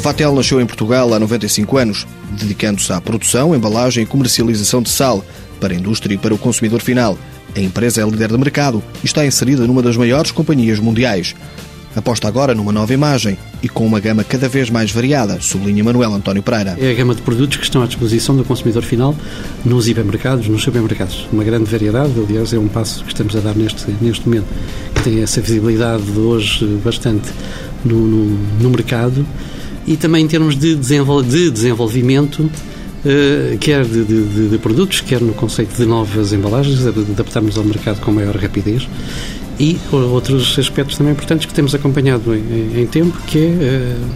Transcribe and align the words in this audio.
A 0.00 0.02
Vatel 0.02 0.34
nasceu 0.34 0.58
em 0.58 0.64
Portugal 0.64 1.12
há 1.12 1.20
95 1.20 1.76
anos, 1.76 2.06
dedicando-se 2.30 2.90
à 2.90 2.98
produção, 3.02 3.54
embalagem 3.54 4.02
e 4.02 4.06
comercialização 4.06 4.80
de 4.80 4.88
sal 4.88 5.22
para 5.60 5.74
a 5.74 5.76
indústria 5.76 6.14
e 6.14 6.16
para 6.16 6.32
o 6.32 6.38
consumidor 6.38 6.80
final. 6.80 7.18
A 7.54 7.60
empresa 7.60 8.00
é 8.00 8.04
líder 8.06 8.28
de 8.28 8.38
mercado 8.38 8.82
e 9.02 9.06
está 9.06 9.26
inserida 9.26 9.66
numa 9.66 9.82
das 9.82 9.98
maiores 9.98 10.30
companhias 10.30 10.78
mundiais. 10.78 11.34
Aposta 11.94 12.26
agora 12.26 12.54
numa 12.54 12.72
nova 12.72 12.94
imagem 12.94 13.36
e 13.62 13.68
com 13.68 13.84
uma 13.84 14.00
gama 14.00 14.24
cada 14.24 14.48
vez 14.48 14.70
mais 14.70 14.90
variada, 14.90 15.38
sublinha 15.38 15.84
Manuel 15.84 16.14
António 16.14 16.42
Pereira. 16.42 16.78
É 16.80 16.92
a 16.92 16.94
gama 16.94 17.14
de 17.14 17.20
produtos 17.20 17.58
que 17.58 17.64
estão 17.64 17.82
à 17.82 17.86
disposição 17.86 18.34
do 18.34 18.42
consumidor 18.42 18.82
final 18.82 19.14
nos 19.66 19.86
hipermercados, 19.86 20.48
nos 20.48 20.62
supermercados. 20.62 21.28
Uma 21.30 21.44
grande 21.44 21.70
variedade, 21.70 22.12
aliás, 22.16 22.54
é 22.54 22.58
um 22.58 22.68
passo 22.68 23.04
que 23.04 23.12
estamos 23.12 23.36
a 23.36 23.40
dar 23.40 23.54
neste, 23.54 23.84
neste 24.00 24.26
momento, 24.26 24.46
que 24.94 25.02
tem 25.02 25.22
essa 25.22 25.42
visibilidade 25.42 26.04
de 26.04 26.18
hoje 26.18 26.64
bastante 26.82 27.28
no, 27.84 27.98
no, 27.98 28.38
no 28.62 28.70
mercado 28.70 29.26
e 29.90 29.96
também 29.96 30.24
em 30.24 30.28
termos 30.28 30.56
de, 30.56 30.76
desenvol 30.76 31.22
de 31.22 31.50
desenvolvimento 31.50 32.48
Uh, 33.00 33.56
quer 33.56 33.82
de, 33.82 34.04
de, 34.04 34.48
de, 34.50 34.58
produtos, 34.58 35.00
quer 35.00 35.22
no 35.22 35.32
conceito 35.32 35.74
de 35.74 35.86
novas 35.86 36.34
embalagens, 36.34 36.86
adaptarmos 36.86 37.56
ao 37.56 37.64
mercado 37.64 37.98
com 38.02 38.12
maior 38.12 38.36
rapidez. 38.36 38.86
E 39.58 39.78
outros 39.90 40.58
aspectos 40.58 40.98
também 40.98 41.14
importantes 41.14 41.46
que 41.46 41.54
temos 41.54 41.74
acompanhado 41.74 42.34
em, 42.34 42.82
em 42.82 42.86
tempo, 42.86 43.16
que 43.26 43.38
é 43.38 43.96
uh, 43.96 44.06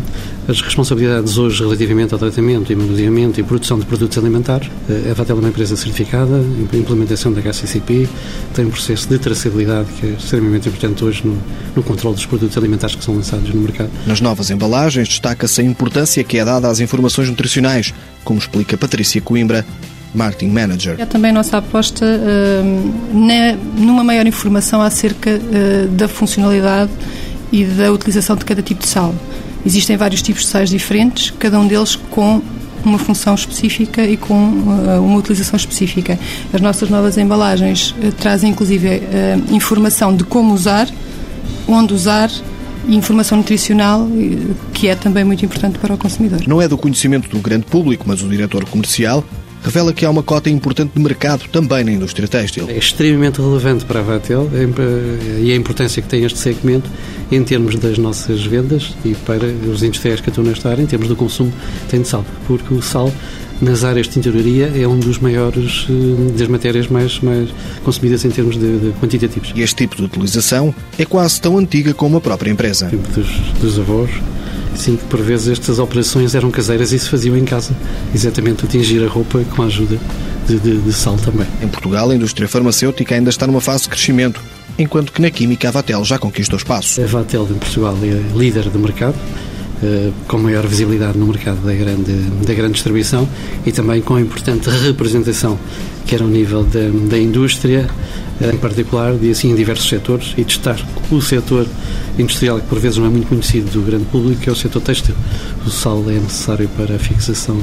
as 0.48 0.60
responsabilidades 0.60 1.38
hoje 1.38 1.62
relativamente 1.62 2.12
ao 2.12 2.18
tratamento 2.18 2.72
e 2.72 2.76
manuseamento 2.76 3.40
e 3.40 3.42
produção 3.42 3.78
de 3.78 3.86
produtos 3.86 4.16
alimentares. 4.18 4.68
Uh, 4.88 5.10
a 5.10 5.14
Vatel 5.14 5.36
é 5.36 5.40
uma 5.40 5.48
empresa 5.48 5.76
certificada, 5.76 6.34
a 6.36 6.76
implementação 6.76 7.32
da 7.32 7.40
HCCP, 7.40 8.08
tem 8.54 8.66
um 8.66 8.70
processo 8.70 9.08
de 9.08 9.18
traçabilidade 9.18 9.88
que 9.98 10.06
é 10.06 10.10
extremamente 10.10 10.68
importante 10.68 11.04
hoje 11.04 11.26
no, 11.26 11.38
no 11.74 11.82
controle 11.82 12.16
dos 12.16 12.26
produtos 12.26 12.56
alimentares 12.56 12.94
que 12.94 13.04
são 13.04 13.14
lançados 13.14 13.52
no 13.52 13.60
mercado. 13.60 13.90
Nas 14.06 14.20
novas 14.20 14.50
embalagens 14.50 15.08
destaca-se 15.08 15.60
a 15.60 15.64
importância 15.64 16.22
que 16.22 16.38
é 16.38 16.44
dada 16.44 16.68
às 16.68 16.80
informações 16.80 17.28
nutricionais, 17.28 17.94
como 18.22 18.38
explica 18.38 18.76
Patrícia 18.76 19.20
Coimbra, 19.20 19.64
Marketing 20.14 20.52
Manager. 20.52 20.96
É 20.98 21.06
também 21.06 21.30
a 21.30 21.34
nossa 21.34 21.58
aposta 21.58 22.04
uh, 22.04 23.16
na, 23.16 23.56
numa 23.76 24.04
maior 24.04 24.26
informação 24.26 24.80
acerca 24.80 25.30
uh, 25.30 25.88
da 25.88 26.06
funcionalidade 26.06 26.92
e 27.50 27.64
da 27.64 27.92
utilização 27.92 28.36
de 28.36 28.44
cada 28.44 28.62
tipo 28.62 28.82
de 28.82 28.88
sal. 28.88 29.14
Existem 29.64 29.96
vários 29.96 30.22
tipos 30.22 30.42
de 30.42 30.48
sais 30.48 30.70
diferentes, 30.70 31.32
cada 31.38 31.58
um 31.58 31.66
deles 31.66 31.96
com 32.10 32.42
uma 32.84 32.98
função 32.98 33.34
específica 33.34 34.04
e 34.04 34.16
com 34.16 34.34
uh, 34.34 35.02
uma 35.02 35.18
utilização 35.18 35.56
específica. 35.56 36.18
As 36.52 36.60
nossas 36.60 36.90
novas 36.90 37.16
embalagens 37.16 37.92
uh, 37.92 38.12
trazem 38.12 38.50
inclusive 38.50 38.88
uh, 38.88 39.54
informação 39.54 40.14
de 40.14 40.22
como 40.24 40.52
usar, 40.52 40.88
onde 41.66 41.94
usar 41.94 42.30
e 42.86 42.94
informação 42.94 43.38
nutricional, 43.38 44.06
que 44.74 44.88
é 44.88 44.94
também 44.94 45.24
muito 45.24 45.42
importante 45.42 45.78
para 45.78 45.94
o 45.94 45.96
consumidor. 45.96 46.42
Não 46.46 46.60
é 46.60 46.68
do 46.68 46.76
conhecimento 46.76 47.30
do 47.30 47.38
grande 47.38 47.64
público, 47.64 48.04
mas 48.06 48.22
o 48.22 48.28
diretor 48.28 48.66
comercial 48.66 49.24
revela 49.64 49.92
que 49.92 50.04
há 50.04 50.10
uma 50.10 50.22
cota 50.22 50.50
importante 50.50 50.92
de 50.94 51.02
mercado 51.02 51.48
também 51.50 51.82
na 51.82 51.90
indústria 51.90 52.28
têxtil. 52.28 52.68
É 52.68 52.76
extremamente 52.76 53.40
relevante 53.40 53.84
para 53.86 54.00
a 54.00 54.02
Vatel 54.02 54.48
e 55.40 55.50
a 55.50 55.56
importância 55.56 56.02
que 56.02 56.08
tem 56.08 56.22
este 56.22 56.38
segmento 56.38 56.88
em 57.32 57.42
termos 57.42 57.76
das 57.76 57.96
nossas 57.96 58.44
vendas 58.44 58.94
e 59.04 59.14
para 59.14 59.46
os 59.46 59.82
industriais 59.82 60.20
que 60.20 60.28
atuam 60.28 60.46
nesta 60.46 60.68
área, 60.68 60.82
em 60.82 60.86
termos 60.86 61.08
do 61.08 61.16
consumo 61.16 61.52
tem 61.88 62.02
de 62.02 62.08
sal, 62.08 62.24
porque 62.46 62.74
o 62.74 62.82
sal 62.82 63.10
nas 63.60 63.84
áreas 63.84 64.06
de 64.06 64.14
tinturaria 64.14 64.70
é 64.76 64.86
um 64.86 64.98
dos 64.98 65.18
maiores 65.18 65.86
eh, 65.88 66.32
das 66.36 66.48
matérias 66.48 66.88
mais, 66.88 67.20
mais 67.20 67.48
consumidas 67.84 68.24
em 68.24 68.30
termos 68.30 68.58
de, 68.58 68.78
de 68.78 68.92
quantitativos. 69.00 69.52
E 69.54 69.62
este 69.62 69.76
tipo 69.76 69.96
de 69.96 70.04
utilização 70.04 70.74
é 70.98 71.04
quase 71.04 71.40
tão 71.40 71.56
antiga 71.56 71.94
como 71.94 72.16
a 72.16 72.20
própria 72.20 72.50
empresa. 72.50 72.88
Tipo 72.88 73.08
dos, 73.12 73.28
dos 73.60 73.78
avós, 73.78 74.10
Sim, 74.76 74.96
por 75.08 75.20
vezes 75.20 75.48
estas 75.48 75.78
operações 75.78 76.34
eram 76.34 76.50
caseiras 76.50 76.92
e 76.92 76.98
se 76.98 77.08
faziam 77.08 77.36
em 77.36 77.44
casa. 77.44 77.74
Exatamente, 78.14 78.66
tingir 78.66 79.04
a 79.04 79.08
roupa 79.08 79.42
com 79.54 79.62
a 79.62 79.66
ajuda 79.66 79.98
de, 80.46 80.58
de, 80.58 80.78
de 80.78 80.92
sal 80.92 81.16
também. 81.16 81.46
Em 81.62 81.68
Portugal, 81.68 82.10
a 82.10 82.14
indústria 82.14 82.48
farmacêutica 82.48 83.14
ainda 83.14 83.30
está 83.30 83.46
numa 83.46 83.60
fase 83.60 83.84
de 83.84 83.90
crescimento, 83.90 84.40
enquanto 84.78 85.12
que 85.12 85.22
na 85.22 85.30
química 85.30 85.68
a 85.68 85.70
Vatel 85.70 86.04
já 86.04 86.18
conquistou 86.18 86.56
espaço. 86.56 87.00
A 87.02 87.06
Vatel 87.06 87.48
em 87.50 87.54
Portugal 87.54 87.96
é 88.02 88.36
líder 88.36 88.68
de 88.68 88.78
mercado, 88.78 89.16
com 90.26 90.38
maior 90.38 90.66
visibilidade 90.66 91.18
no 91.18 91.26
mercado 91.26 91.64
da 91.64 91.74
grande, 91.74 92.12
da 92.46 92.54
grande 92.54 92.74
distribuição 92.74 93.28
e 93.64 93.72
também 93.72 94.00
com 94.00 94.18
importante 94.18 94.68
representação, 94.70 95.58
quer 96.06 96.22
ao 96.22 96.28
nível 96.28 96.62
da, 96.64 96.80
da 97.08 97.18
indústria, 97.18 97.88
eh, 98.40 98.50
em 98.52 98.56
particular, 98.56 99.14
e 99.22 99.30
assim 99.30 99.50
em 99.50 99.54
diversos 99.54 99.88
setores, 99.88 100.34
e 100.36 100.44
destacar 100.44 100.86
o 101.10 101.20
setor 101.20 101.66
industrial, 102.18 102.60
que 102.60 102.66
por 102.66 102.78
vezes 102.78 102.98
não 102.98 103.06
é 103.06 103.08
muito 103.08 103.28
conhecido 103.28 103.70
do 103.70 103.82
grande 103.82 104.04
público, 104.06 104.40
que 104.40 104.48
é 104.48 104.52
o 104.52 104.56
setor 104.56 104.80
têxtil. 104.80 105.14
O 105.66 105.70
sal 105.70 106.02
é 106.08 106.14
necessário 106.14 106.68
para 106.76 106.96
a 106.96 106.98
fixação 106.98 107.58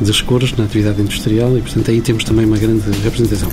das 0.00 0.20
cores 0.20 0.56
na 0.56 0.64
atividade 0.64 1.00
industrial 1.00 1.56
e, 1.56 1.60
portanto, 1.60 1.90
aí 1.90 2.00
temos 2.00 2.24
também 2.24 2.46
uma 2.46 2.56
grande 2.56 2.82
representação. 3.02 3.50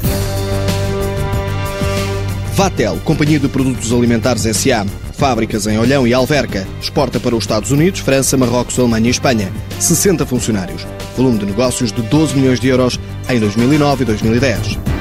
Vatel, 2.53 2.97
Companhia 3.03 3.39
de 3.39 3.47
Produtos 3.47 3.91
Alimentares 3.93 4.43
SA. 4.57 4.85
Fábricas 5.17 5.65
em 5.65 5.77
Olhão 5.79 6.07
e 6.07 6.13
Alverca. 6.13 6.67
Exporta 6.79 7.19
para 7.19 7.35
os 7.35 7.43
Estados 7.43 7.71
Unidos, 7.71 7.99
França, 7.99 8.37
Marrocos, 8.37 8.77
Alemanha 8.77 9.07
e 9.07 9.11
Espanha. 9.11 9.51
60 9.79 10.25
funcionários. 10.25 10.85
Volume 11.17 11.39
de 11.39 11.45
negócios 11.47 11.91
de 11.91 12.03
12 12.03 12.35
milhões 12.35 12.59
de 12.59 12.67
euros 12.67 12.99
em 13.27 13.39
2009 13.39 14.03
e 14.03 14.05
2010. 14.05 14.96